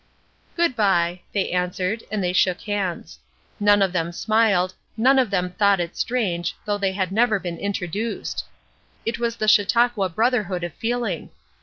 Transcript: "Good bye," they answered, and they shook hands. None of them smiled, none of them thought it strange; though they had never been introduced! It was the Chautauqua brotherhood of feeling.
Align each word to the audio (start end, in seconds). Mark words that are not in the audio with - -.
"Good 0.55 0.75
bye," 0.75 1.21
they 1.31 1.51
answered, 1.51 2.03
and 2.09 2.23
they 2.23 2.33
shook 2.33 2.61
hands. 2.61 3.19
None 3.59 3.83
of 3.83 3.93
them 3.93 4.11
smiled, 4.11 4.73
none 4.97 5.19
of 5.19 5.29
them 5.29 5.51
thought 5.51 5.79
it 5.79 5.95
strange; 5.95 6.55
though 6.65 6.79
they 6.79 6.93
had 6.93 7.11
never 7.11 7.37
been 7.37 7.59
introduced! 7.59 8.43
It 9.05 9.19
was 9.19 9.35
the 9.35 9.47
Chautauqua 9.47 10.09
brotherhood 10.09 10.63
of 10.63 10.73
feeling. 10.73 11.29